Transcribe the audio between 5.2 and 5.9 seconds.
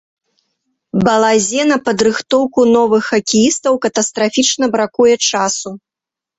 часу.